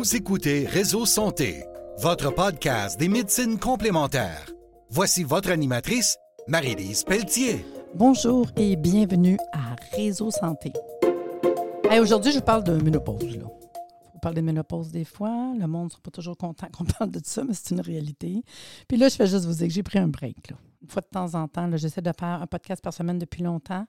[0.00, 1.62] Vous écoutez Réseau Santé,
[1.98, 4.50] votre podcast des médecines complémentaires.
[4.88, 6.16] Voici votre animatrice,
[6.48, 7.66] Marie-Lise Pelletier.
[7.94, 10.72] Bonjour et bienvenue à Réseau Santé.
[12.00, 13.36] Aujourd'hui, je vous parle de ménopause.
[13.36, 13.44] Là.
[13.44, 15.52] Faut parler de ménopause des fois.
[15.58, 18.42] Le monde ne sera pas toujours content qu'on parle de ça, mais c'est une réalité.
[18.88, 20.54] Puis là, je fais juste vous dire que j'ai pris un break.
[20.80, 23.84] Une fois de temps en temps, j'essaie de faire un podcast par semaine depuis longtemps.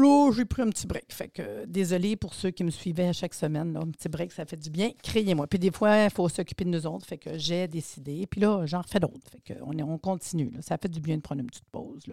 [0.00, 1.12] Là, j'ai pris un petit break.
[1.12, 3.76] Fait que désolé pour ceux qui me suivaient à chaque semaine.
[3.76, 4.90] Un petit break, ça fait du bien.
[5.02, 5.46] Créez-moi.
[5.46, 7.06] Puis des fois, il faut s'occuper de nous autres.
[7.06, 8.26] Fait que j'ai décidé.
[8.26, 9.30] Puis là, j'en refais d'autres.
[9.30, 10.52] Fait que on, on continue.
[10.60, 12.04] Ça fait du bien de prendre une petite pause.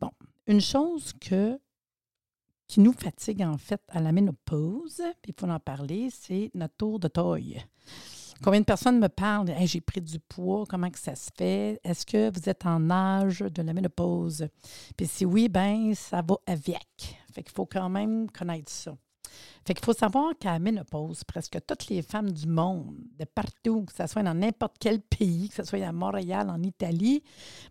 [0.00, 0.10] Bon.
[0.46, 1.58] Une chose que,
[2.66, 6.74] qui nous fatigue en fait à la ménopause, puis il faut en parler, c'est notre
[6.76, 7.62] tour de taille.
[8.42, 9.52] Combien de personnes me parlent?
[9.66, 11.78] J'ai pris du poids, comment ça se fait?
[11.84, 14.48] Est-ce que vous êtes en âge de la ménopause?
[14.96, 17.18] Puis si oui, ben ça va avec.
[17.34, 18.96] Fait qu'il faut quand même connaître ça.
[19.66, 23.84] Fait qu'il faut savoir qu'à la ménopause, presque toutes les femmes du monde, de partout,
[23.84, 27.22] que ce soit dans n'importe quel pays, que ce soit à Montréal, en Italie,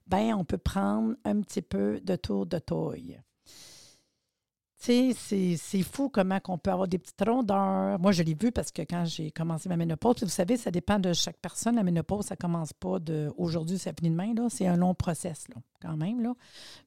[0.06, 3.20] ben on peut prendre un petit peu de tour de taille.
[4.82, 8.00] Tu sais, c'est fou comment on peut avoir des petites rondeurs.
[8.00, 11.00] Moi, je l'ai vu parce que quand j'ai commencé ma ménopause, vous savez, ça dépend
[11.00, 11.76] de chaque personne.
[11.76, 14.34] La ménopause, ça commence pas de aujourd'hui, ça finit demain.
[14.48, 16.22] C'est un long process, là, quand même.
[16.22, 16.34] Là.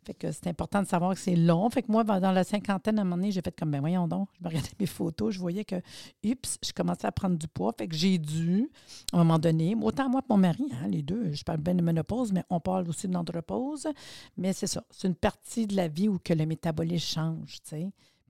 [0.06, 1.68] Fait que c'est important de savoir que c'est long.
[1.68, 4.08] Fait que moi, dans la cinquantaine, à un moment donné, j'ai fait comme, ben voyons
[4.08, 5.76] donc, je me regardais mes photos, je voyais que,
[6.24, 7.74] oups, je commençais à prendre du poids.
[7.76, 8.70] Fait que j'ai dû,
[9.12, 11.74] à un moment donné, autant moi que mon mari, hein, les deux, je parle bien
[11.74, 13.86] de ménopause, mais on parle aussi d'andropause.
[14.38, 17.68] Mais c'est ça, c'est une partie de la vie où que le métabolisme change, tu
[17.68, 17.81] sais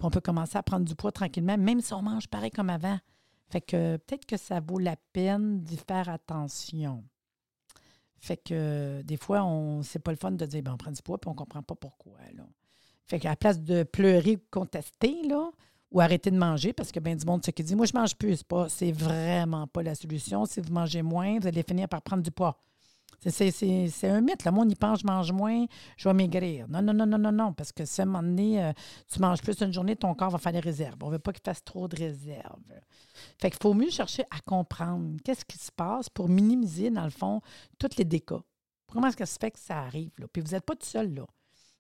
[0.02, 2.98] on peut commencer à prendre du poids tranquillement, même si on mange pareil comme avant.
[3.50, 7.04] Fait que peut-être que ça vaut la peine d'y faire attention.
[8.18, 11.02] Fait que des fois, on c'est pas le fun de dire ben, on prend du
[11.02, 12.18] poids puis on comprend pas pourquoi.
[12.34, 12.44] Là.
[13.06, 15.50] Fait qu'à la place de pleurer ou contester, là,
[15.90, 18.16] ou arrêter de manger, parce que bien du monde, ce qui dit Moi, je mange
[18.16, 20.46] plus, c'est vraiment pas la solution.
[20.46, 22.58] Si vous mangez moins, vous allez finir par prendre du poids.
[23.24, 24.44] C'est un mythe.
[24.44, 25.64] Le monde y pense, je mange moins,
[25.96, 26.68] je vais maigrir.
[26.68, 27.52] Non, non, non, non, non, non.
[27.52, 28.72] Parce que si à un moment donné, euh,
[29.12, 30.96] tu manges plus une journée, ton corps va faire des réserves.
[31.02, 32.60] On ne veut pas qu'il fasse trop de réserves.
[33.40, 37.10] Fait qu'il faut mieux chercher à comprendre qu'est-ce qui se passe pour minimiser, dans le
[37.10, 37.40] fond,
[37.78, 38.40] tous les dégâts.
[38.88, 40.10] Comment est-ce que ça se fait que ça arrive?
[40.18, 40.26] Là?
[40.32, 41.26] Puis vous n'êtes pas tout seul, là.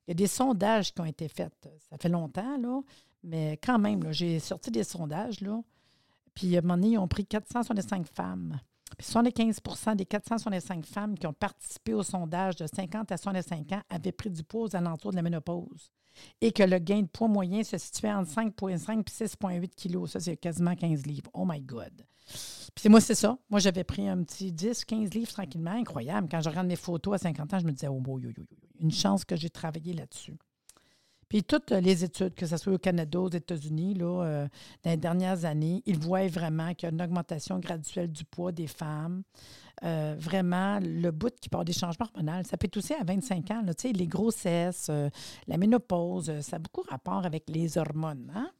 [0.06, 1.52] Il y a des sondages qui ont été faits.
[1.90, 2.80] Ça fait longtemps, là.
[3.24, 5.60] Mais quand même, j'ai sorti des sondages, là.
[6.34, 8.58] Puis à un moment donné, ils ont pris 465 femmes.
[8.98, 13.82] Puis 75% des 465 femmes qui ont participé au sondage de 50 à 65 ans
[13.88, 15.92] avaient pris du poids aux alentours de la ménopause
[16.40, 20.10] et que le gain de poids moyen se situait entre 5,5 et 6,8 kilos.
[20.10, 21.30] Ça, c'est quasiment 15 livres.
[21.32, 22.06] Oh my God!
[22.74, 23.38] Puis moi, c'est ça.
[23.50, 25.72] Moi, j'avais pris un petit 10, 15 livres tranquillement.
[25.72, 26.28] Incroyable.
[26.30, 28.32] Quand je regarde mes photos à 50 ans, je me disais, oh, boy,
[28.80, 30.36] une chance que j'ai travaillé là-dessus.
[31.32, 34.48] Puis toutes les études, que ce soit au Canada, aux États-Unis, là, euh,
[34.84, 38.52] dans les dernières années, ils voient vraiment qu'il y a une augmentation graduelle du poids
[38.52, 39.22] des femmes.
[39.82, 43.50] Euh, vraiment, le bout qui part des changements hormonaux, ça peut être aussi à 25
[43.50, 43.62] ans.
[43.82, 45.08] Les grossesses, euh,
[45.46, 48.30] la ménopause, ça a beaucoup rapport avec les hormones.
[48.36, 48.50] Hein?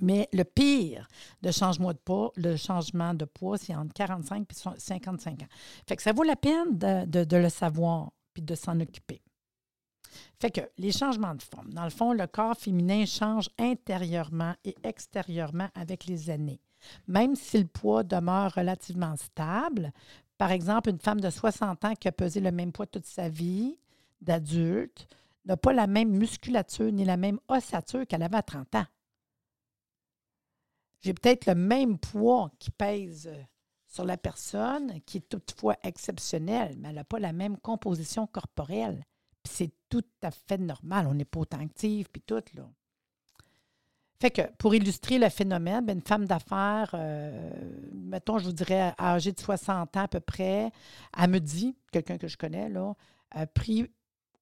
[0.00, 1.06] Mais le pire
[1.42, 5.46] de changement de poids, le changement de poids, c'est entre 45 et 55 ans.
[5.86, 9.22] Fait que ça vaut la peine de, de le savoir puis de s'en occuper.
[10.38, 14.76] Fait que les changements de forme, dans le fond, le corps féminin change intérieurement et
[14.82, 16.60] extérieurement avec les années.
[17.06, 19.92] Même si le poids demeure relativement stable,
[20.38, 23.28] par exemple, une femme de 60 ans qui a pesé le même poids toute sa
[23.28, 23.78] vie,
[24.20, 25.06] d'adulte,
[25.44, 28.86] n'a pas la même musculature ni la même ossature qu'elle avait à 30 ans.
[31.00, 33.30] J'ai peut-être le même poids qui pèse
[33.86, 39.04] sur la personne, qui est toutefois exceptionnel, mais elle n'a pas la même composition corporelle
[39.44, 41.06] c'est tout à fait normal.
[41.06, 42.68] On n'est pas autant actif, puis tout, là.
[44.20, 47.50] Fait que pour illustrer le phénomène, ben, une femme d'affaires, euh,
[47.94, 50.70] mettons, je vous dirais, âgée de 60 ans à peu près,
[51.18, 52.94] elle me dit, quelqu'un que je connais, là,
[53.30, 53.90] a pris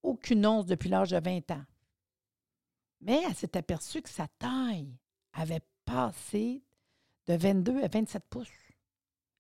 [0.02, 1.64] aucune once depuis l'âge de 20 ans.
[3.00, 4.96] Mais elle s'est aperçue que sa taille
[5.32, 6.64] avait passé
[7.28, 8.48] de 22 à 27 pouces.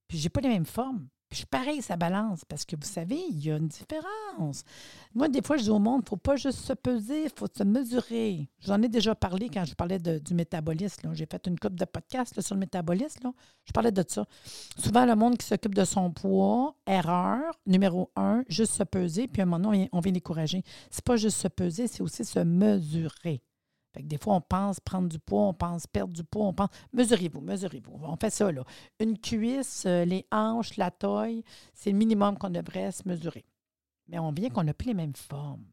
[0.06, 1.08] Puis j'ai pas les mêmes formes.
[1.28, 4.62] Puis pareil, ça balance parce que vous savez, il y a une différence.
[5.14, 7.30] Moi, des fois, je dis au monde, il ne faut pas juste se peser, il
[7.34, 8.48] faut se mesurer.
[8.60, 11.12] J'en ai déjà parlé quand je parlais du métabolisme.
[11.12, 13.32] J'ai fait une coupe de podcast sur le métabolisme.
[13.64, 14.24] Je parlais de ça.
[14.78, 19.42] Souvent, le monde qui s'occupe de son poids, erreur, numéro un, juste se peser, puis
[19.42, 20.62] à un moment donné, on vient décourager.
[20.90, 23.42] Ce n'est pas juste se peser, c'est aussi se mesurer
[23.96, 26.68] des fois, on pense prendre du poids, on pense perdre du poids, on pense.
[26.92, 27.98] Mesurez-vous, mesurez-vous.
[28.02, 28.64] On fait ça, là.
[29.00, 31.42] Une cuisse, euh, les hanches, la taille,
[31.74, 33.44] c'est le minimum qu'on devrait se mesurer.
[34.08, 35.64] Mais on vient qu'on n'a plus les mêmes formes.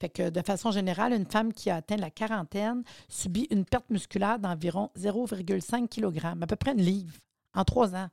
[0.00, 3.88] Fait que de façon générale, une femme qui a atteint la quarantaine subit une perte
[3.90, 7.18] musculaire d'environ 0,5 kg, à peu près une livre,
[7.54, 8.08] en trois ans,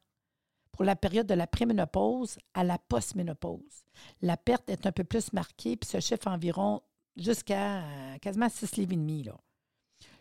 [0.72, 3.84] pour la période de la préménopause à la postménopause.
[4.22, 6.82] La perte est un peu plus marquée, puis ce chiffre environ
[7.16, 9.24] jusqu'à euh, quasiment 6 livres et demi.
[9.24, 9.38] Là.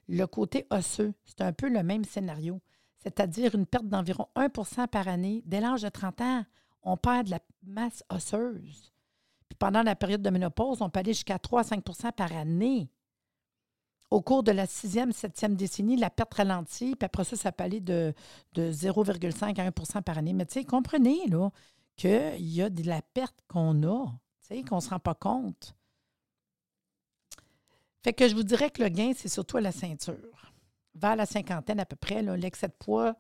[0.09, 2.61] Le côté osseux, c'est un peu le même scénario,
[2.99, 5.43] c'est-à-dire une perte d'environ 1% par année.
[5.47, 6.45] Dès l'âge de 30 ans,
[6.83, 8.93] on perd de la masse osseuse.
[9.49, 12.91] Puis pendant la période de ménopause, on peut aller jusqu'à 3 à 5% par année.
[14.11, 17.65] Au cours de la sixième, septième décennie, la perte ralentit, puis après ça, ça peut
[17.65, 18.15] aller de,
[18.55, 20.33] de 0,5 à 1% par année.
[20.33, 21.51] Mais tu sais, comprenez là,
[21.97, 25.15] qu'il y a de la perte qu'on a, tu sais, qu'on ne se rend pas
[25.15, 25.75] compte.
[28.03, 30.53] Fait que je vous dirais que le gain, c'est surtout la ceinture.
[30.95, 33.17] Vers la cinquantaine à peu près, l'excès de poids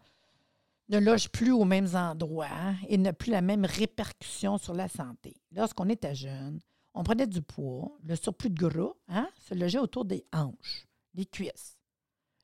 [0.88, 5.36] ne loge plus aux mêmes endroits et n'a plus la même répercussion sur la santé.
[5.52, 6.60] Lorsqu'on était jeune,
[6.94, 11.26] on prenait du poids, le surplus de gras hein, se logeait autour des hanches, des
[11.26, 11.78] cuisses.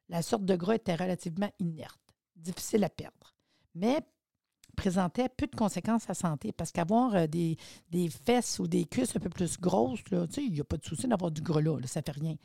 [0.08, 3.34] La sorte de gras était relativement inerte, difficile à perdre,
[3.74, 4.00] mais
[4.84, 7.56] présentait peu de conséquences à la santé parce qu'avoir euh, des,
[8.26, 10.00] fesses ou des cuisses un peu plus grosses,
[10.36, 12.36] il n'y a pas de souci d'avoir du gras là, ça ne fait rien.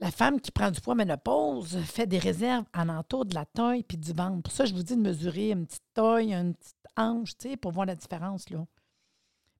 [0.00, 3.84] La femme qui prend du poids ménopause fait des réserves en entour de la taille
[3.84, 4.42] puis du ventre.
[4.42, 7.30] Pour ça, je vous dis de mesurer une petite taille, une petite hanche,
[7.62, 8.50] pour voir la différence.
[8.50, 8.66] Là.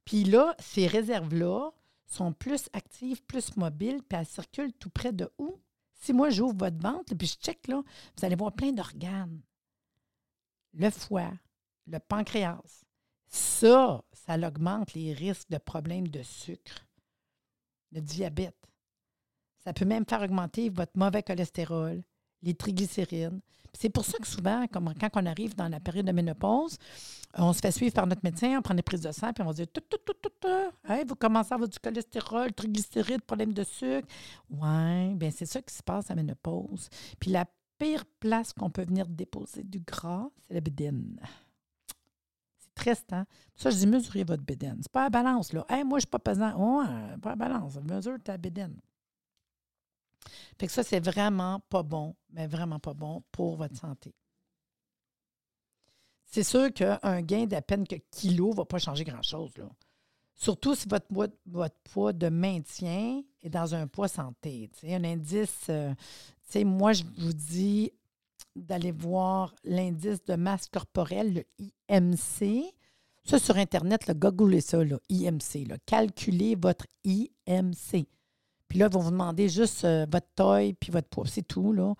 [0.04, 1.70] Puis là, ces réserves-là
[2.06, 5.56] sont plus actives, plus mobiles, puis elles circulent tout près de où?
[5.94, 7.80] Si moi, j'ouvre votre ventre, puis je check, là,
[8.18, 9.40] vous allez voir plein d'organes.
[10.74, 11.30] Le foie,
[11.86, 12.84] le pancréas.
[13.28, 16.86] Ça, ça augmente les risques de problèmes de sucre,
[17.92, 18.56] de diabète.
[19.58, 22.02] Ça peut même faire augmenter votre mauvais cholestérol,
[22.42, 23.40] les triglycérides.
[23.72, 26.78] C'est pour ça que souvent, quand on arrive dans la période de ménopause,
[27.36, 29.46] on se fait suivre par notre médecin, on prend des prises de sang, puis on
[29.46, 29.66] va dire
[31.08, 34.06] vous commencez à avoir du cholestérol, triglycérides, problème de sucre.
[34.50, 36.88] Oui, bien, c'est ça qui se passe à ménopause.
[37.18, 37.46] Puis la
[37.78, 41.18] pire place qu'on peut venir déposer du gras, c'est la bédine.
[42.74, 43.24] Triste, hein?
[43.54, 44.78] ça, je dis mesurez votre bédine.
[44.80, 45.64] C'est pas à balance, là.
[45.68, 46.84] Hey, moi, je suis pas pesant.
[47.22, 47.76] Pas à balance.
[47.76, 48.80] Mesure ta bédine.
[50.58, 54.14] Fait que ça, c'est vraiment pas bon, mais vraiment pas bon pour votre santé.
[56.26, 59.52] C'est sûr qu'un gain d'à peine que kilo ne va pas changer grand-chose.
[60.34, 61.06] Surtout si votre,
[61.46, 64.68] votre, poids de maintien est dans un poids santé.
[64.82, 65.94] un indice, euh,
[66.64, 67.92] moi, je vous dis
[68.56, 72.64] d'aller voir l'indice de masse corporelle, le IMC.
[73.24, 75.66] Ça, sur Internet, le googlez ça, le IMC.
[75.86, 78.06] Calculez votre IMC.
[78.68, 81.26] Puis là, ils vont vous demander juste euh, votre taille puis votre poids.
[81.26, 81.94] C'est tout, là.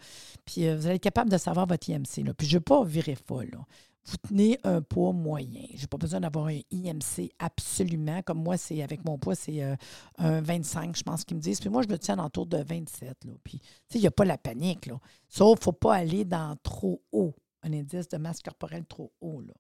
[0.45, 2.25] Puis euh, vous allez être capable de savoir votre IMC.
[2.25, 2.35] Là.
[2.35, 3.65] Puis je ne veux pas virer folle, là.
[4.06, 5.67] Vous tenez un poids moyen.
[5.75, 8.21] Je n'ai pas besoin d'avoir un IMC absolument.
[8.23, 9.77] Comme moi, c'est avec mon poids, c'est euh,
[10.19, 11.61] un 25, je pense qu'ils me disent.
[11.61, 13.25] Puis moi, je me tiens autour de 27.
[13.25, 13.33] Là.
[13.43, 13.61] Puis,
[13.95, 14.87] il n'y a pas la panique.
[14.87, 15.01] Là.
[15.29, 17.35] Sauf qu'il ne faut pas aller dans trop haut.
[17.62, 19.41] Un indice de masse corporelle trop haut.
[19.41, 19.55] Là.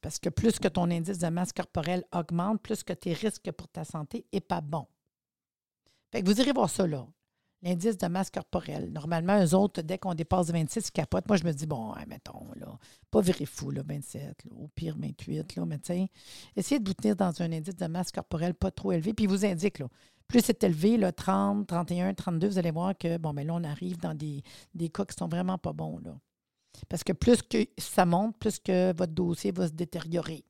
[0.00, 3.68] Parce que plus que ton indice de masse corporelle augmente, plus que tes risques pour
[3.68, 4.86] ta santé n'est pas bon.
[6.10, 7.06] Fait que vous irez voir ça là.
[7.62, 8.90] L'indice de masse corporelle.
[8.90, 11.28] Normalement, eux autres, dès qu'on dépasse 26, ils capotent.
[11.28, 12.78] Moi, je me dis, bon, mettons, là,
[13.10, 16.06] pas virer fou, là, 27, au pire 28, là, mais tiens,
[16.56, 19.12] essayez de vous tenir dans un indice de masse corporelle pas trop élevé.
[19.12, 19.88] Puis, il vous indique, là,
[20.26, 23.60] plus c'est élevé, là, 30, 31, 32, vous allez voir que, bon, mais ben là,
[23.60, 24.42] on arrive dans des,
[24.74, 26.16] des cas qui sont vraiment pas bons, là.
[26.88, 30.44] Parce que plus que ça monte, plus que votre dossier va se détériorer.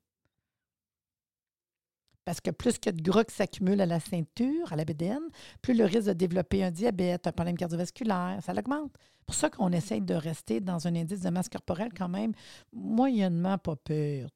[2.24, 5.22] Parce que plus que de gras qui s'accumule à la ceinture, à la bédaine,
[5.62, 8.92] plus le risque de développer un diabète, un problème cardiovasculaire, ça l'augmente.
[9.20, 12.32] C'est pour ça qu'on essaye de rester dans un indice de masse corporelle quand même
[12.72, 14.28] moyennement pas pire.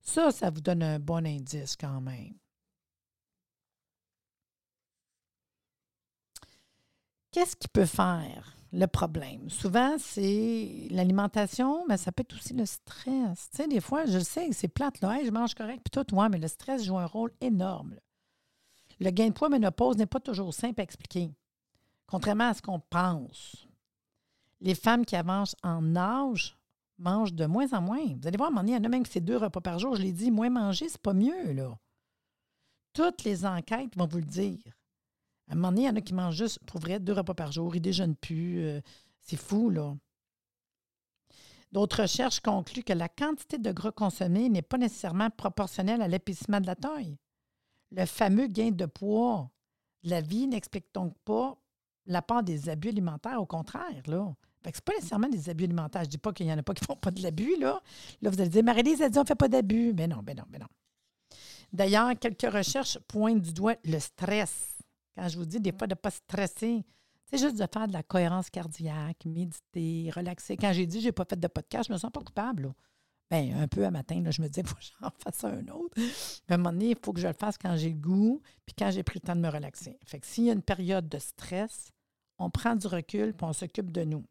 [0.00, 2.34] Ça, ça vous donne un bon indice quand même.
[7.30, 8.57] Qu'est-ce qu'il peut faire?
[8.72, 9.48] Le problème.
[9.48, 13.48] Souvent, c'est l'alimentation, mais ça peut être aussi le stress.
[13.50, 16.14] Tu sais, des fois, je sais que c'est plate, là, je mange correct, puis tout,
[16.14, 17.96] ouais, mais le stress joue un rôle énorme.
[19.00, 21.30] Le gain de poids ménopause n'est pas toujours simple à expliquer,
[22.06, 23.66] contrairement à ce qu'on pense.
[24.60, 26.58] Les femmes qui avancent en âge
[26.98, 28.04] mangent de moins en moins.
[28.20, 29.60] Vous allez voir, à un moment il y en a même qui c'est deux repas
[29.60, 29.94] par jour.
[29.94, 31.54] Je l'ai dit, moins manger, c'est pas mieux.
[32.92, 34.77] Toutes les enquêtes vont vous le dire.
[35.48, 37.34] À un moment donné, il y en a qui mangent juste, pour vrai, deux repas
[37.34, 37.74] par jour.
[37.74, 38.64] Ils ne déjeunent plus.
[38.64, 38.80] Euh,
[39.20, 39.96] c'est fou, là.
[41.72, 46.60] D'autres recherches concluent que la quantité de gras consommé n'est pas nécessairement proportionnelle à l'épaississement
[46.60, 47.18] de la taille.
[47.90, 49.50] Le fameux gain de poids
[50.02, 51.58] de la vie n'explique donc pas
[52.06, 54.34] la part des abus alimentaires, au contraire, là.
[54.64, 56.02] Ce n'est pas nécessairement des abus alimentaires.
[56.02, 57.56] Je ne dis pas qu'il n'y en a pas qui ne font pas de l'abus,
[57.58, 57.80] là.
[58.20, 59.92] Là, vous allez dire, Marie-Lise a dit on ne fait pas d'abus.
[59.94, 60.66] Mais non, mais non, mais non.
[61.72, 64.77] D'ailleurs, quelques recherches pointent du doigt le stress.
[65.18, 66.84] Quand je vous dis des fois de ne pas stresser,
[67.24, 70.56] c'est juste de faire de la cohérence cardiaque, méditer, relaxer.
[70.56, 72.20] Quand j'ai dit que je n'ai pas fait de podcast, je ne me sens pas
[72.20, 72.72] coupable.
[73.28, 75.92] Bien, un peu à matin, là, je me disais, faut que j'en fasse un autre.
[75.96, 78.40] Mais à un moment donné, il faut que je le fasse quand j'ai le goût,
[78.64, 79.98] puis quand j'ai pris le temps de me relaxer.
[80.06, 81.90] Fait que s'il y a une période de stress,
[82.38, 84.24] on prend du recul, puis on s'occupe de nous.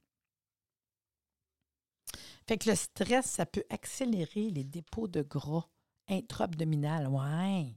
[2.47, 5.67] Fait que le stress, ça peut accélérer les dépôts de gras
[6.07, 7.09] intra-abdominal.
[7.09, 7.75] Ouais.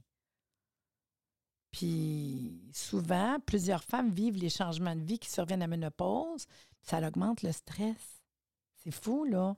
[1.71, 2.30] Puis
[2.73, 6.45] souvent, plusieurs femmes vivent les changements de vie qui surviennent à la ménopause.
[6.81, 8.21] Ça augmente le stress.
[8.83, 9.55] C'est fou, là.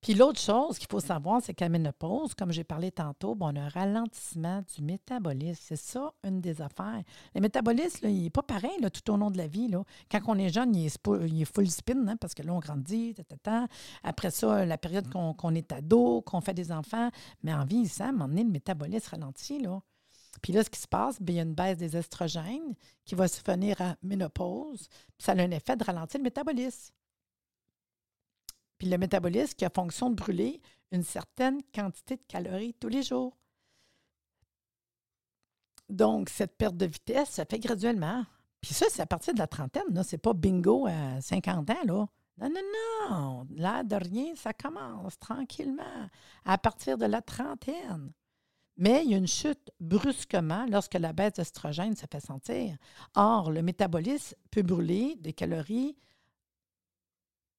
[0.00, 3.54] Puis l'autre chose qu'il faut savoir, c'est qu'à la ménopause, comme j'ai parlé tantôt, on
[3.54, 5.60] a un ralentissement du métabolisme.
[5.62, 7.02] C'est ça, une des affaires.
[7.34, 9.68] Le métabolisme, il n'est pas pareil tout au long de la vie.
[9.68, 9.84] Là.
[10.10, 13.14] Quand on est jeune, il est, full spin, hein, parce que là, on grandit.
[14.02, 17.10] Après ça, la période qu'on est ado, qu'on fait des enfants.
[17.42, 19.60] Mais en vieillissant, à un moment donné, le métabolisme ralentit.
[19.60, 19.82] Là.
[20.42, 23.14] Puis là, ce qui se passe, bien, il y a une baisse des estrogènes qui
[23.14, 24.88] va se finir à ménopause.
[24.88, 26.94] Puis ça a un effet de ralentir le métabolisme.
[28.78, 33.02] Puis le métabolisme qui a fonction de brûler une certaine quantité de calories tous les
[33.02, 33.36] jours.
[35.88, 38.24] Donc, cette perte de vitesse se fait graduellement.
[38.60, 41.84] Puis ça, c'est à partir de la trentaine, Ce C'est pas bingo à 50 ans,
[41.84, 42.06] là.
[42.38, 42.60] Non, non,
[43.10, 43.46] non.
[43.56, 46.08] Là, de rien, ça commence tranquillement
[46.44, 48.12] à partir de la trentaine.
[48.80, 52.78] Mais il y a une chute brusquement lorsque la baisse d'estrogène se fait sentir.
[53.14, 55.98] Or, le métabolisme peut brûler des calories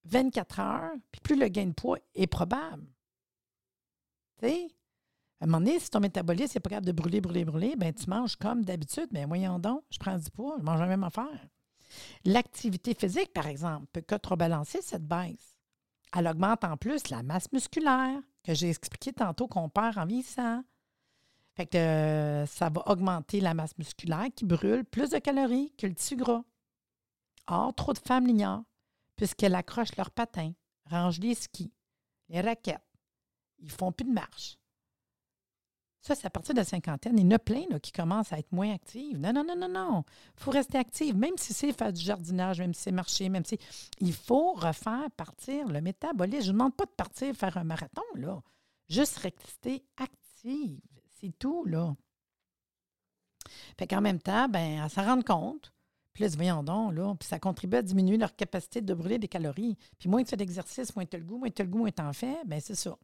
[0.05, 2.87] 24 heures, puis plus le gain de poids est probable.
[4.39, 4.67] Tu sais?
[5.39, 7.93] À un moment donné, si ton métabolisme n'est pas capable de brûler, brûler, brûler, bien,
[7.93, 9.09] tu manges comme d'habitude.
[9.11, 11.47] Mais voyons donc, je prends du poids, je mange la même affaire.
[12.25, 15.55] L'activité physique, par exemple, peut contrebalancer cette baisse.
[16.17, 20.63] Elle augmente en plus la masse musculaire, que j'ai expliqué tantôt qu'on perd en vieillissant.
[21.61, 25.85] Fait que euh, ça va augmenter la masse musculaire qui brûle plus de calories que
[25.85, 26.43] le tissu gras.
[27.45, 28.63] Or, trop de femmes l'ignorent
[29.15, 30.53] puisqu'elles accrochent leurs patins,
[30.89, 31.71] rangent les skis,
[32.29, 32.81] les raquettes.
[33.59, 34.57] Ils font plus de marche.
[36.01, 37.19] Ça, c'est à partir de la cinquantaine.
[37.19, 39.19] Il y en a plein qui commencent à être moins actives.
[39.19, 40.03] Non, non, non, non, non.
[40.39, 43.45] Il faut rester active, même si c'est faire du jardinage, même si c'est marcher, même
[43.45, 43.59] si.
[43.99, 46.41] Il faut refaire partir le métabolisme.
[46.41, 48.41] Je ne demande pas de partir faire un marathon, là.
[48.89, 50.79] Juste rester active.
[51.21, 51.95] C'est tout, là.
[53.77, 55.71] Fait qu'en même temps, ben, à s'en rendre compte,
[56.13, 57.15] puis là, voyons donc, là.
[57.19, 59.77] Puis ça contribue à diminuer leur capacité de brûler des calories.
[59.97, 61.79] Puis moins tu fais d'exercice, moins tu as le goût, moins tu as le goût,
[61.79, 62.97] moins tu en fais, bien, c'est ça.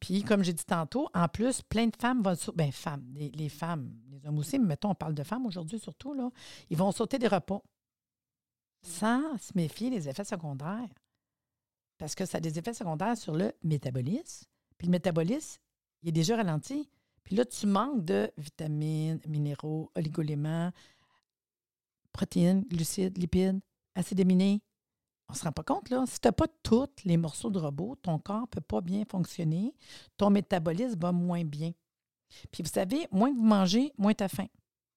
[0.00, 2.56] Puis, comme j'ai dit tantôt, en plus, plein de femmes vont sauter.
[2.56, 6.14] Bien, femmes, les, femmes, les hommes aussi, mais mettons, on parle de femmes aujourd'hui surtout,
[6.14, 6.30] là.
[6.70, 7.62] Ils vont sauter des repas
[8.82, 10.88] sans se méfier des effets secondaires.
[11.98, 14.46] Parce que ça a des effets secondaires sur le métabolisme.
[14.78, 15.60] Puis le métabolisme,
[16.02, 16.88] il est déjà ralenti.
[17.24, 20.72] Puis là, tu manques de vitamines, minéraux, oligoéléments,
[22.12, 23.60] protéines, glucides, lipides,
[23.94, 24.62] acides aminés.
[25.28, 26.04] On ne se rend pas compte, là.
[26.06, 29.04] Si tu n'as pas tous les morceaux de robot, ton corps ne peut pas bien
[29.10, 29.74] fonctionner,
[30.16, 31.72] ton métabolisme va moins bien.
[32.50, 34.46] Puis vous savez, moins que vous mangez, moins tu as faim.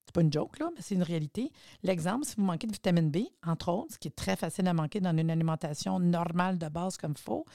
[0.06, 1.52] C'est pas une joke, là, mais c'est une réalité.
[1.84, 4.74] L'exemple, si vous manquez de vitamine B, entre autres, ce qui est très facile à
[4.74, 7.46] manquer dans une alimentation normale de base comme il faut,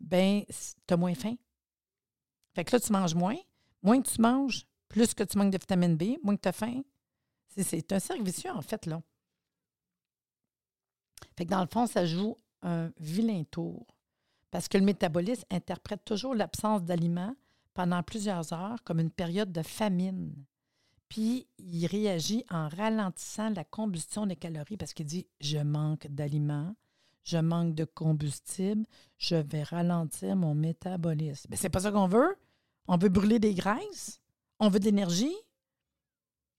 [0.00, 0.42] ben
[0.86, 1.36] tu as moins faim.
[2.54, 3.36] Fait que là, tu manges moins.
[3.82, 6.52] Moins que tu manges, plus que tu manques de vitamine B, moins que tu as
[6.52, 6.82] faim.
[7.56, 9.02] C'est un cercle vicieux, en fait, là.
[11.36, 13.86] Fait que dans le fond, ça joue un vilain tour.
[14.50, 17.34] Parce que le métabolisme interprète toujours l'absence d'aliments
[17.74, 20.34] pendant plusieurs heures comme une période de famine.
[21.08, 26.74] Puis il réagit en ralentissant la combustion des calories parce qu'il dit Je manque d'aliments,
[27.24, 28.84] je manque de combustible,
[29.18, 31.48] je vais ralentir mon métabolisme.
[31.50, 32.36] Mais c'est pas ça qu'on veut.
[32.88, 34.20] On veut brûler des graisses,
[34.58, 35.34] on veut de l'énergie,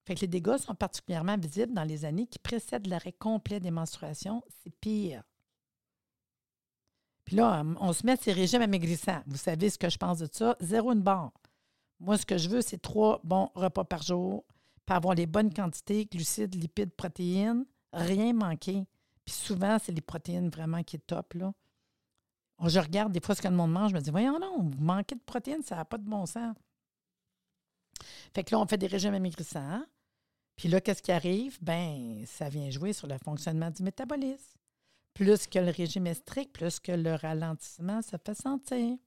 [0.06, 3.72] fait que les dégâts sont particulièrement visibles dans les années qui précèdent l'arrêt complet des
[3.72, 4.44] menstruations.
[4.62, 5.24] C'est pire.
[7.24, 9.24] Puis là, on se met à ces régimes amaigrissants.
[9.28, 10.58] Vous savez ce que je pense de ça?
[10.60, 11.32] Zéro une barre.
[12.00, 14.44] Moi, ce que je veux, c'est trois bons repas par jour,
[14.86, 18.86] pour avoir les bonnes quantités, glucides, lipides, protéines, rien manquer.
[19.24, 21.34] Puis souvent, c'est les protéines vraiment qui est top.
[21.36, 21.54] Là.
[22.66, 24.82] Je regarde des fois ce que le monde mange, je me dis, voyons non, vous
[24.82, 26.56] manquez de protéines, ça n'a pas de bon sens.
[28.34, 29.84] Fait que là, on fait des régimes amaigrissants.
[30.56, 31.58] Puis là, qu'est-ce qui arrive?
[31.62, 34.58] Ben, ça vient jouer sur le fonctionnement du métabolisme.
[35.14, 38.98] Plus que le régime est strict, plus que le ralentissement se fait sentir.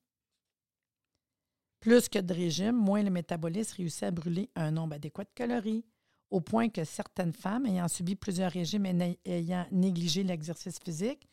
[1.81, 5.85] Plus que de régime, moins le métabolisme réussit à brûler un nombre adéquat de calories,
[6.31, 11.29] au point que certaines femmes ayant subi plusieurs régimes et ayant négligé l'exercice physique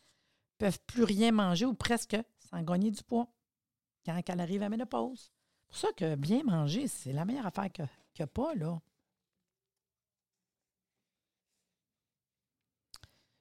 [0.64, 2.16] peuvent plus rien manger ou presque
[2.50, 3.28] sans gagner du poids
[4.06, 5.30] quand elles arrivent à ménopause
[5.74, 8.80] pour ça que bien manger, c'est la meilleure affaire n'y a pas, là.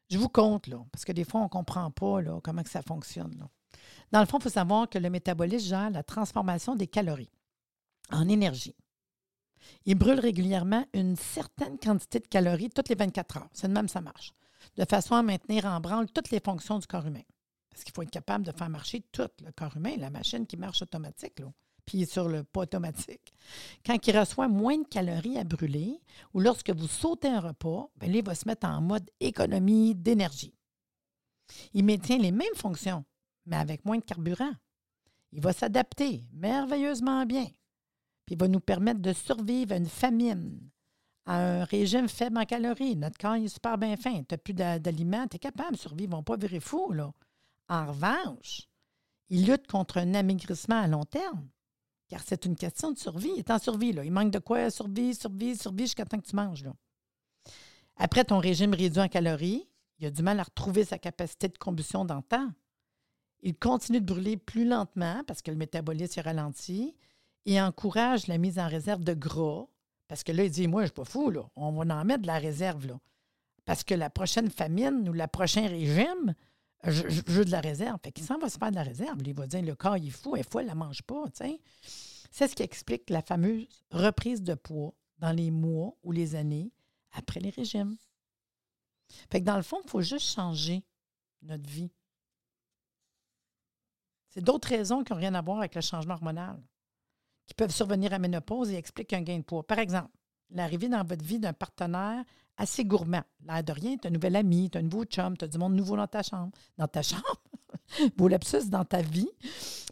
[0.09, 2.71] Je vous compte, là, parce que des fois, on ne comprend pas là, comment que
[2.71, 3.47] ça fonctionne.
[4.11, 7.31] Dans le fond, il faut savoir que le métabolisme gère la transformation des calories
[8.11, 8.75] en énergie.
[9.85, 13.49] Il brûle régulièrement une certaine quantité de calories toutes les 24 heures.
[13.53, 14.33] C'est de même ça marche.
[14.77, 17.23] De façon à maintenir en branle toutes les fonctions du corps humain.
[17.69, 20.57] Parce qu'il faut être capable de faire marcher tout le corps humain, la machine qui
[20.57, 21.41] marche automatique.
[21.85, 23.33] Puis sur le pas automatique.
[23.85, 25.99] Quand il reçoit moins de calories à brûler
[26.33, 30.55] ou lorsque vous sautez un repas, bien, il va se mettre en mode économie d'énergie.
[31.73, 33.03] Il maintient les mêmes fonctions,
[33.45, 34.53] mais avec moins de carburant.
[35.31, 37.47] Il va s'adapter merveilleusement bien.
[38.25, 40.69] Puis il va nous permettre de survivre à une famine,
[41.25, 42.95] à un régime faible en calories.
[42.95, 44.23] Notre corps est super bien fin.
[44.23, 46.09] Tu n'as plus d'aliments, tu es capable de survivre.
[46.09, 47.11] Ils ne vont pas virer fou, là.
[47.69, 48.67] En revanche,
[49.29, 51.47] il lutte contre un amaigrissement à long terme
[52.13, 53.31] car c'est une question de survie.
[53.35, 54.05] Il est en survie, là.
[54.05, 54.69] Il manque de quoi?
[54.69, 56.75] Survie, survie, survie jusqu'à temps que tu manges, là.
[57.95, 61.57] Après ton régime réduit en calories, il a du mal à retrouver sa capacité de
[61.57, 62.51] combustion dans le temps.
[63.41, 66.95] Il continue de brûler plus lentement parce que le métabolisme est ralenti
[67.45, 69.65] et encourage la mise en réserve de gras
[70.13, 71.41] parce que là, il dit Moi, je ne suis pas fou, là.
[71.55, 72.85] on va en mettre de la réserve.
[72.85, 72.99] Là.
[73.65, 76.35] Parce que la prochaine famine ou le prochain régime,
[76.83, 77.97] je, veux de la réserve.
[78.03, 79.17] Fait qu'il s'en va se faire de la réserve.
[79.25, 81.23] Il va dire le corps, il est fou, et fois, il ne la mange pas.
[82.29, 86.71] C'est ce qui explique la fameuse reprise de poids dans les mois ou les années
[87.13, 87.97] après les régimes.
[89.31, 90.83] Fait que dans le fond, il faut juste changer
[91.41, 91.89] notre vie.
[94.29, 96.61] C'est d'autres raisons qui n'ont rien à voir avec le changement hormonal,
[97.45, 99.65] qui peuvent survenir à ménopause et expliquent un gain de poids.
[99.65, 100.09] Par exemple,
[100.49, 102.23] l'arrivée dans votre vie d'un partenaire
[102.57, 103.23] assez gourmand.
[103.45, 105.47] L'air de rien, tu as un nouvel ami, tu as un nouveau chum, tu as
[105.47, 106.51] du monde nouveau dans ta chambre.
[106.77, 107.41] Dans ta chambre,
[108.15, 109.29] beau lapsus dans ta vie,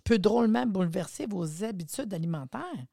[0.04, 2.86] peut drôlement bouleverser vos habitudes alimentaires.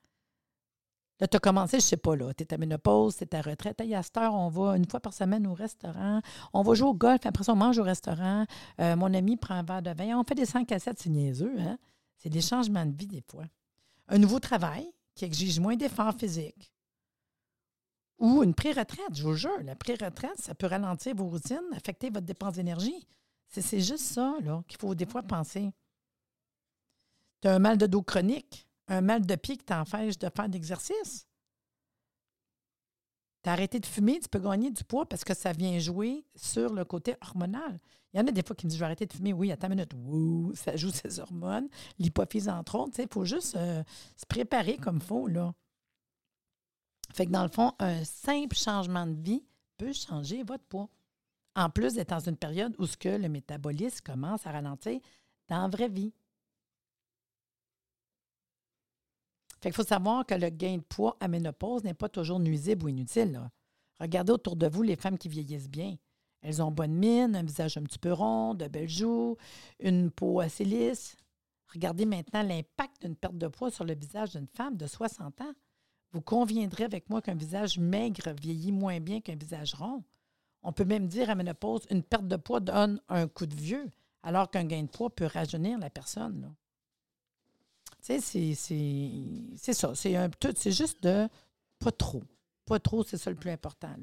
[1.20, 3.42] Là, tu as commencé, je sais pas, là, tu es à ménopause, tu es à
[3.42, 3.80] retraite.
[3.80, 6.20] à cette heure, on va une fois par semaine au restaurant.
[6.52, 8.44] On va jouer au golf, après ça, on mange au restaurant.
[8.80, 10.16] Euh, mon ami prend un verre de vin.
[10.16, 11.58] On fait des 5 à 7, c'est niaiseux.
[11.58, 11.76] Hein?
[12.18, 13.44] C'est des changements de vie, des fois.
[14.08, 16.72] Un nouveau travail qui exige moins d'efforts physiques.
[18.18, 19.62] Ou une pré-retraite, je vous jure.
[19.62, 23.06] La pré-retraite, ça peut ralentir vos routines, affecter votre dépense d'énergie.
[23.48, 25.70] C'est juste ça qu'il faut des fois penser.
[27.40, 30.48] Tu as un mal de dos chronique, un mal de pied qui t'empêche de faire
[30.48, 31.27] d'exercice.
[33.48, 36.84] Arrêté de fumer, tu peux gagner du poids parce que ça vient jouer sur le
[36.84, 37.80] côté hormonal.
[38.12, 39.32] Il y en a des fois qui me disent Je vais arrêter de fumer.
[39.32, 39.94] Oui, attends une minute.
[39.94, 42.98] Ouh, ça joue ses hormones, l'hypophyse entre autres.
[42.98, 43.82] Il faut juste euh,
[44.16, 45.28] se préparer comme il faut.
[45.28, 45.54] Là.
[47.12, 49.44] Fait que dans le fond, un simple changement de vie
[49.76, 50.88] peut changer votre poids.
[51.56, 55.00] En plus d'être dans une période où ce que le métabolisme commence à ralentir
[55.48, 56.12] dans la vraie vie.
[59.60, 62.88] Qu'il faut savoir que le gain de poids à ménopause n'est pas toujours nuisible ou
[62.88, 63.40] inutile.
[64.00, 65.96] Regardez autour de vous les femmes qui vieillissent bien.
[66.42, 69.36] Elles ont bonne mine, un visage un petit peu rond, de belles joues,
[69.80, 71.16] une peau assez lisse.
[71.72, 75.52] Regardez maintenant l'impact d'une perte de poids sur le visage d'une femme de 60 ans.
[76.12, 80.04] Vous conviendrez avec moi qu'un visage maigre vieillit moins bien qu'un visage rond.
[80.62, 83.90] On peut même dire à ménopause, une perte de poids donne un coup de vieux,
[84.22, 86.54] alors qu'un gain de poids peut rajeunir la personne.
[88.00, 88.54] Sais, c'est
[89.74, 89.94] ça.
[89.94, 91.28] C'est juste de
[91.78, 92.22] pas trop.
[92.64, 93.94] Pas trop, c'est ça le plus important.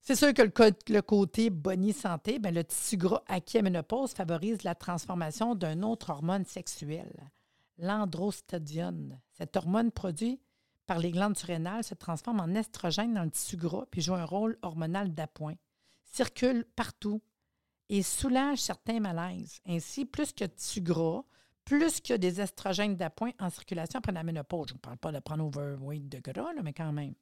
[0.00, 4.64] C'est sûr que le, côté bonnie santé, bien, le tissu gras acquis à ménopause favorise
[4.64, 7.30] la transformation d'un autre hormone sexuelle,
[7.78, 9.20] l'androstadione.
[9.30, 10.42] Cette hormone produite
[10.86, 14.24] par les glandes surrénales se transforme en estrogène dans le tissu gras puis joue un
[14.24, 15.54] rôle hormonal d'appoint.
[16.04, 17.22] Circule partout
[17.88, 19.60] et soulage certains malaises.
[19.66, 21.22] Ainsi, plus que tissu gras,
[21.64, 24.68] plus qu'il y a des estrogènes d'appoint en circulation après la ménopause.
[24.68, 27.14] Je ne parle pas de prendre overweight de gras, mais quand même.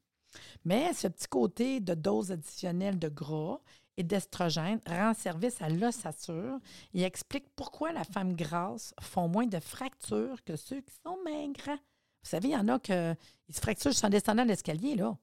[0.64, 3.60] Mais ce petit côté de dose additionnelle de gras
[3.96, 6.58] et d'estrogène rend service à l'ossature
[6.94, 11.76] et explique pourquoi la femme grasse font moins de fractures que ceux qui sont maigres.
[12.22, 15.16] Vous savez, il y en a qui se fracturent en descendant l'escalier, là.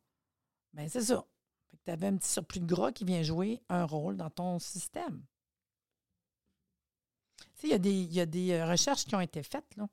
[0.73, 1.25] Bien, c'est ça.
[1.85, 5.23] tu avais un petit surplus de gras qui vient jouer un rôle dans ton système.
[7.55, 9.87] Tu sais, il y, a des, euh, recherches qui ont été faites, là.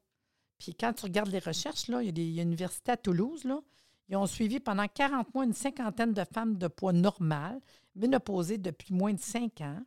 [0.58, 3.44] Puis quand tu regardes les recherches, là, il y a, des, une université à Toulouse,
[3.44, 3.60] là,
[4.08, 7.60] ils ont suivi pendant 40 mois une cinquantaine de femmes de poids normal,
[7.94, 9.82] ménopausées depuis moins de 5 ans.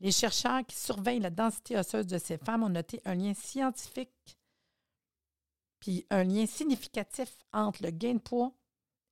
[0.00, 4.38] Les chercheurs qui surveillent la densité osseuse de ces femmes ont noté un lien scientifique
[5.80, 8.52] puis un lien significatif entre le gain de poids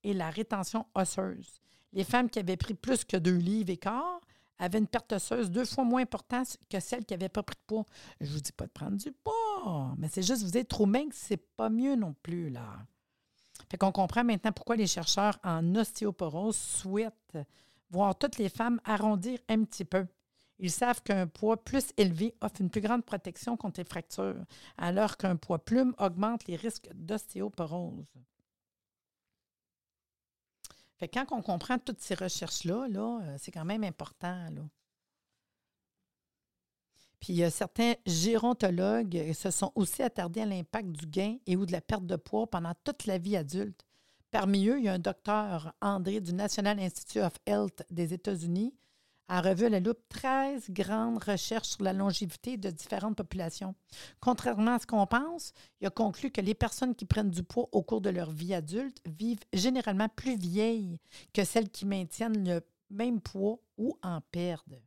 [0.03, 1.61] et la rétention osseuse.
[1.93, 4.21] Les femmes qui avaient pris plus que deux livres et quart
[4.59, 7.67] avaient une perte osseuse deux fois moins importante que celles qui n'avaient pas pris de
[7.67, 7.85] poids.
[8.21, 9.95] Je ne vous dis pas de prendre du poids.
[9.99, 12.79] Mais c'est juste, vous êtes trop mince, c'est pas mieux non plus, là.
[13.71, 17.39] Fait qu'on comprend maintenant pourquoi les chercheurs en ostéoporose souhaitent
[17.91, 20.07] voir toutes les femmes arrondir un petit peu.
[20.59, 24.45] Ils savent qu'un poids plus élevé offre une plus grande protection contre les fractures,
[24.79, 28.07] alors qu'un poids plume augmente les risques d'ostéoporose.
[30.97, 34.49] Fait quand on comprend toutes ces recherches-là, là, euh, c'est quand même important.
[34.51, 34.63] Là.
[37.21, 41.81] Puis certains gérontologues se sont aussi attardés à l'impact du gain et ou de la
[41.81, 43.83] perte de poids pendant toute la vie adulte.
[44.31, 48.75] Parmi eux, il y a un docteur André du National Institute of Health des États-Unis
[49.29, 53.75] a revu à la loupe 13 grandes recherches sur la longévité de différentes populations.
[54.21, 57.69] Contrairement à ce qu'on pense, il a conclu que les personnes qui prennent du poids
[57.73, 60.99] au cours de leur vie adulte vivent généralement plus vieilles
[61.33, 62.61] que celles qui maintiennent le
[62.91, 64.81] même poids ou en perdent.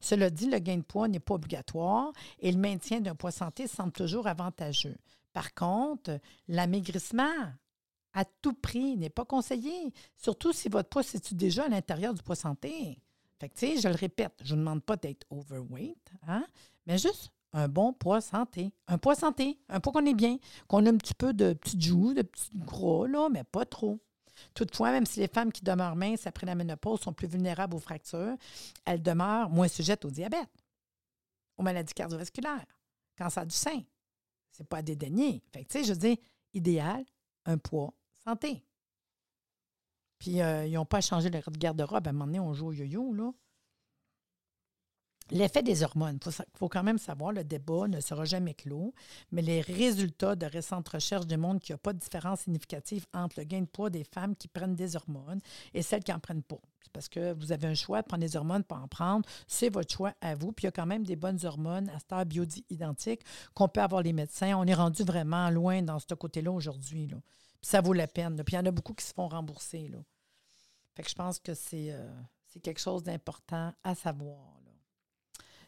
[0.00, 3.66] Cela dit, le gain de poids n'est pas obligatoire et le maintien d'un poids santé
[3.66, 4.96] semble toujours avantageux.
[5.32, 7.52] Par contre, l'amaigrissement
[8.14, 12.14] à tout prix n'est pas conseillé, surtout si votre poids se situe déjà à l'intérieur
[12.14, 12.98] du poids santé.
[13.40, 16.46] Fait je le répète, je ne demande pas d'être overweight, hein,
[16.86, 18.72] mais juste un bon poids santé.
[18.88, 21.80] Un poids santé, un poids qu'on est bien, qu'on a un petit peu de petits
[21.80, 24.00] joues, de petits gros, là, mais pas trop.
[24.54, 27.80] Toutefois, même si les femmes qui demeurent minces après la ménopause sont plus vulnérables aux
[27.80, 28.36] fractures,
[28.84, 30.50] elles demeurent moins sujettes au diabète,
[31.56, 32.66] aux maladies cardiovasculaires,
[33.16, 33.82] cancer du sein.
[34.50, 35.42] C'est pas à dédaigner.
[35.52, 36.18] Fait que, tu sais, je dis,
[36.52, 37.04] idéal,
[37.44, 37.94] un poids
[38.24, 38.64] santé.
[40.24, 42.06] Puis, euh, ils n'ont pas changé leur garde-robe.
[42.06, 43.30] À un moment donné, on joue au yo-yo, là.
[45.30, 48.94] L'effet des hormones, il faut, quand même savoir, le débat ne sera jamais clos,
[49.32, 53.38] mais les résultats de récentes recherches démontrent qu'il n'y a pas de différence significative entre
[53.40, 55.40] le gain de poids des femmes qui prennent des hormones
[55.74, 56.60] et celles qui n'en prennent pas.
[56.82, 59.28] C'est parce que vous avez un choix de prendre des hormones, pas en prendre.
[59.46, 60.52] C'est votre choix à vous.
[60.52, 63.20] Puis il y a quand même des bonnes hormones à stade bio-identique
[63.52, 64.56] qu'on peut avoir les médecins.
[64.56, 67.08] On est rendu vraiment loin dans ce côté-là aujourd'hui.
[67.08, 67.20] Puis
[67.60, 68.36] ça vaut la peine.
[68.42, 69.88] Puis il y en a beaucoup qui se font rembourser.
[69.88, 69.98] Là.
[70.94, 72.08] Fait que je pense que c'est euh,
[72.62, 74.54] quelque chose d'important à savoir.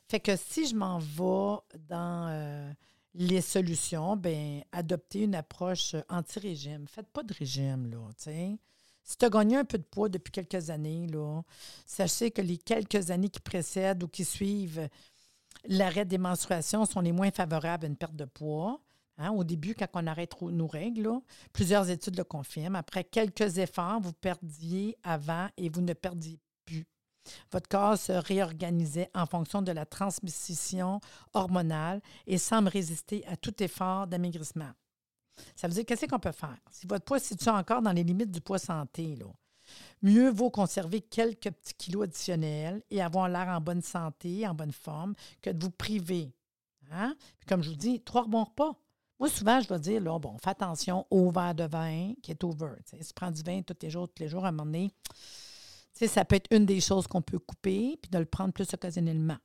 [0.08, 2.72] Fait que si je m'en vais dans euh,
[3.14, 6.86] les solutions, ben adopter une approche anti-régime.
[6.86, 10.70] Faites pas de régime, là, Si tu as gagné un peu de poids depuis quelques
[10.70, 11.42] années, là,
[11.86, 14.88] sachez que les quelques années qui précèdent ou qui suivent
[15.64, 18.80] l'arrêt des menstruations sont les moins favorables à une perte de poids.
[19.18, 21.10] Hein, au début, quand on arrête nos règles,
[21.52, 22.76] plusieurs études le confirment.
[22.76, 26.86] Après quelques efforts, vous perdiez avant et vous ne perdiez plus.
[27.50, 31.00] Votre corps se réorganisait en fonction de la transmission
[31.32, 34.70] hormonale et semble résister à tout effort d'amaigrissement.
[35.54, 36.58] Ça veut dire qu'est-ce qu'on peut faire?
[36.70, 39.18] Si votre poids se situe encore dans les limites du poids santé,
[40.02, 44.72] mieux vaut conserver quelques petits kilos additionnels et avoir l'air en bonne santé, en bonne
[44.72, 46.32] forme, que de vous priver.
[46.92, 47.16] Hein?
[47.48, 48.78] comme je vous dis, trois bons repas.
[49.18, 52.44] Moi, souvent, je vais dire, là, bon, fais attention au verre de vin qui est
[52.44, 52.74] over.
[52.84, 54.90] Si tu prends du vin tous les jours, tous les jours, à un moment donné,
[55.94, 59.38] ça peut être une des choses qu'on peut couper puis de le prendre plus occasionnellement.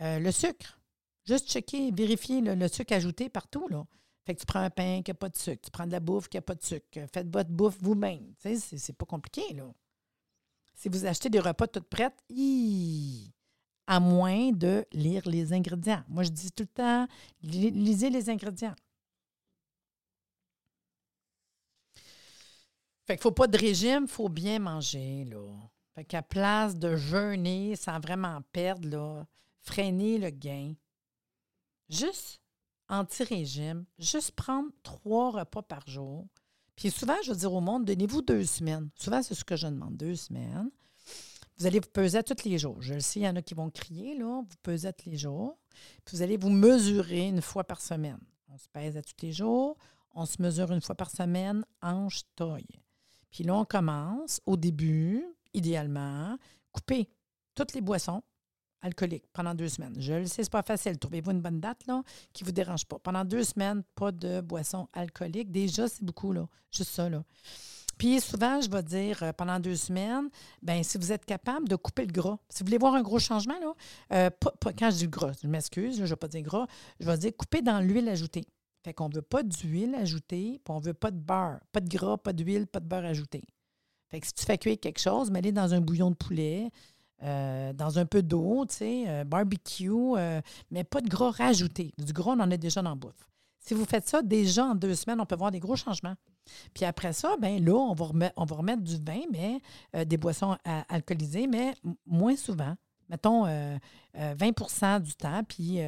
[0.00, 0.80] Euh, le sucre,
[1.26, 3.68] juste checker, vérifier le, sucre ajouté partout.
[3.68, 3.84] Là.
[4.24, 6.00] Fait que tu prends un pain qui n'a pas de sucre, tu prends de la
[6.00, 6.86] bouffe qui n'a pas de sucre.
[7.12, 8.32] Faites votre bouffe vous-même.
[8.38, 9.52] C'est pas compliqué.
[9.52, 9.64] Là.
[10.74, 12.24] Si vous achetez des repas toutes prêtes,
[13.86, 16.04] à moins de lire les ingrédients.
[16.08, 17.08] Moi, je dis tout le temps,
[17.42, 18.74] lisez les ingrédients.
[23.06, 25.44] Fait qu'il faut pas de régime, il faut bien manger, là.
[25.94, 29.26] Fait qu'à place de jeûner sans vraiment perdre, là,
[29.60, 30.74] freiner le gain.
[31.88, 32.40] Juste
[32.88, 36.28] anti-régime, juste prendre trois repas par jour.
[36.76, 38.90] Puis souvent, je veux dire au monde, donnez-vous deux semaines.
[38.94, 40.70] Souvent, c'est ce que je demande, deux semaines.
[41.60, 42.80] Vous allez vous peser tous les jours.
[42.80, 44.40] Je le sais, il y en a qui vont crier, là.
[44.48, 45.58] Vous pesez tous les jours.
[46.06, 48.18] Puis vous allez vous mesurer une fois par semaine.
[48.48, 49.76] On se pèse à tous les jours.
[50.14, 52.80] On se mesure une fois par semaine, hanche, taille.
[53.30, 56.38] Puis là, on commence au début, idéalement,
[56.72, 57.10] couper
[57.54, 58.22] toutes les boissons
[58.80, 59.96] alcooliques pendant deux semaines.
[59.98, 60.98] Je le sais, c'est pas facile.
[60.98, 61.84] Trouvez-vous une bonne date
[62.32, 62.98] qui ne vous dérange pas.
[62.98, 65.52] Pendant deux semaines, pas de boissons alcooliques.
[65.52, 66.48] Déjà, c'est beaucoup, là.
[66.70, 67.22] Juste ça, là.
[68.00, 70.30] Puis souvent, je vais dire euh, pendant deux semaines,
[70.62, 72.38] ben si vous êtes capable de couper le gras.
[72.48, 73.74] Si vous voulez voir un gros changement, là,
[74.14, 74.30] euh,
[74.78, 76.66] quand je dis gras, je m'excuse, je ne vais pas dire gras,
[76.98, 78.46] je vais dire couper dans l'huile ajoutée.
[78.82, 81.60] Fait qu'on ne veut pas d'huile ajoutée, puis on ne veut pas de beurre.
[81.72, 83.44] Pas de gras, pas d'huile, pas de beurre ajouté.
[84.08, 86.70] Fait que si tu fais cuire quelque chose, mets-le dans un bouillon de poulet,
[87.22, 90.14] euh, dans un peu d'eau, tu sais, barbecue,
[90.70, 91.92] mais pas de gras rajouté.
[91.98, 93.28] Du gras, on en a déjà dans la bouffe.
[93.58, 96.16] Si vous faites ça, déjà en deux semaines, on peut voir des gros changements.
[96.74, 98.06] Puis après ça, ben là, on va
[98.56, 99.60] remettre, du vin, mais
[100.04, 101.74] des boissons alcoolisées, mais
[102.06, 102.74] moins souvent
[103.10, 103.44] mettons,
[104.14, 105.78] 20% du temps, puis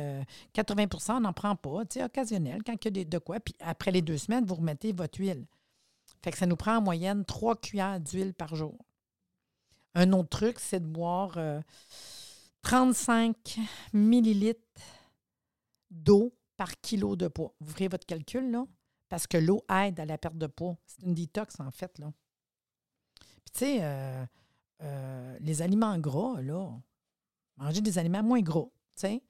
[0.54, 3.38] 80% on n'en prend pas, tu sais, occasionnel, quand il y a de quoi.
[3.40, 5.46] Puis après les deux semaines, vous remettez votre huile.
[6.22, 8.76] Fait que ça nous prend en moyenne trois cuillères d'huile par jour.
[9.94, 11.38] Un autre truc, c'est de boire
[12.62, 13.58] 35
[13.92, 14.60] millilitres
[15.90, 17.54] d'eau par kilo de poids.
[17.60, 18.64] Vous ferez votre calcul, là,
[19.12, 20.78] parce que l'eau aide à la perte de poids.
[20.86, 22.10] C'est une détox, en fait, là.
[23.44, 24.24] Puis, tu sais, euh,
[24.80, 26.70] euh, les aliments gras, là,
[27.58, 29.22] manger des aliments moins gras, tu sais.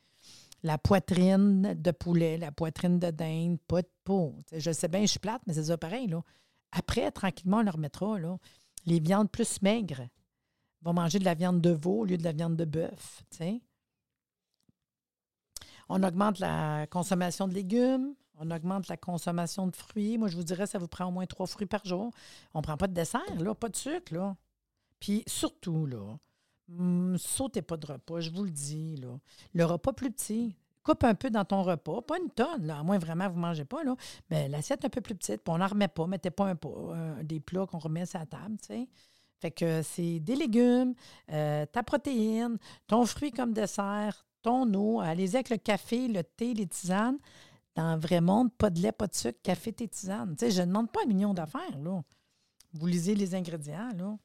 [0.62, 4.37] La poitrine de poulet, la poitrine de dinde, pas de peau.
[4.53, 6.23] je sais bien, je suis plate, mais c'est ça pareil, là.
[6.71, 8.38] Après, tranquillement, on le remettra, là.
[8.87, 10.07] Les viandes plus maigres
[10.83, 13.38] vont manger de la viande de veau au lieu de la viande de bœuf, tu
[13.38, 13.61] sais.
[15.88, 20.18] On augmente la consommation de légumes, on augmente la consommation de fruits.
[20.18, 22.11] Moi, je vous dirais, ça vous prend au moins trois fruits par jour.
[22.55, 24.37] On ne prend pas de dessert, là, pas de sucre, là.
[24.98, 26.18] Puis surtout, là,
[26.76, 29.18] hum, sautez pas de repas, je vous le dis, là.
[29.55, 32.98] Le repas plus petit, coupe un peu dans ton repas, pas une tonne, à moins
[32.98, 33.94] vraiment vous ne mangez pas, là,
[34.31, 37.40] mais l'assiette un peu plus petite, puis on n'en remet pas, mettez pas euh, des
[37.40, 38.88] plats qu'on remet sur la table, tu sais.
[39.40, 40.94] Fait que c'est des légumes,
[41.33, 46.55] euh, ta protéine, ton fruit comme dessert, ton eau, allez-y avec le café, le thé,
[46.55, 47.18] les tisanes.
[47.75, 50.37] Dans le vrai monde, pas de lait, pas de sucre, café, thé, tisane.
[50.37, 52.03] Tu sais, je ne demande pas un million d'affaires, là.
[52.75, 54.19] Vous lisez les ingrédients, là.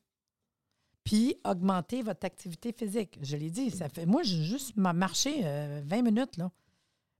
[1.04, 3.18] Puis, augmenter votre activité physique.
[3.22, 4.06] Je l'ai dit, ça fait...
[4.06, 6.52] Moi, j'ai juste marché 20 euh, minutes, là.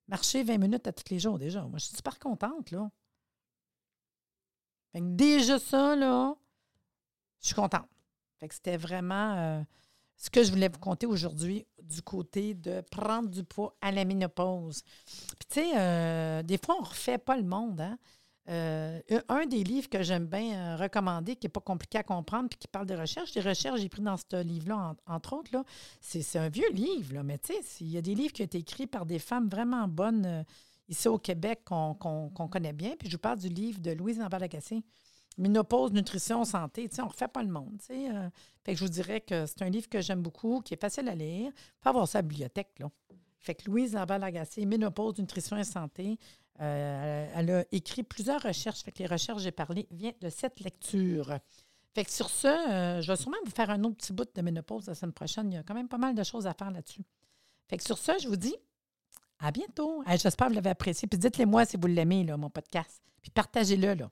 [0.10, 1.62] Marcher 20 minutes à tous les jours, déjà.
[1.62, 2.92] Moi, je suis super contente, là.
[4.92, 6.36] Fait que déjà ça, là,
[7.42, 7.88] je suis contente.
[8.40, 9.62] Fait que c'était vraiment euh,
[10.18, 14.04] ce que je voulais vous conter aujourd'hui du côté de prendre du poids à la
[14.04, 14.84] ménopause.
[15.06, 17.80] Puis, tu sais, euh, des fois, on ne refait pas le monde.
[17.80, 17.98] Hein?
[18.50, 19.00] Euh,
[19.30, 22.68] un des livres que j'aime bien recommander, qui n'est pas compliqué à comprendre, puis qui
[22.68, 25.64] parle de recherche, des recherches j'ai pris dans ce livre-là, entre autres, là,
[26.02, 28.46] c'est, un vieux livre, là, mais tu sais, il y a des livres qui ont
[28.46, 30.46] été écrits par des femmes vraiment bonnes
[30.90, 31.96] ici au Québec qu'on,
[32.50, 32.96] connaît bien.
[32.98, 34.84] Puis je vous parle du livre de Louise Lagassé.
[35.38, 37.80] Ménopause, nutrition, santé, on ne refait pas le monde.
[37.92, 38.30] Euh.
[38.64, 41.08] fait que je vous dirais que c'est un livre que j'aime beaucoup, qui est facile
[41.10, 41.52] à lire.
[41.56, 42.80] Il faut avoir ça à la bibliothèque.
[42.80, 42.90] Là.
[43.40, 46.18] Fait que Louise Laval-Agacé, Ménopause, nutrition et santé,
[46.60, 48.84] euh, elle a écrit plusieurs recherches.
[48.98, 51.38] Les recherches j'ai parlé viennent de cette lecture.
[51.94, 54.42] Fait que sur ce, euh, je vais sûrement vous faire un autre petit bout de
[54.42, 55.52] ménopause la semaine prochaine.
[55.52, 57.04] Il y a quand même pas mal de choses à faire là-dessus.
[57.68, 58.56] Fait que sur ce, je vous dis
[59.40, 60.04] à bientôt.
[60.08, 61.08] J'espère que vous l'avez apprécié.
[61.08, 63.02] Puis dites-le moi si vous l'aimez, mon podcast.
[63.22, 63.94] Puis partagez-le.
[63.94, 64.12] Là.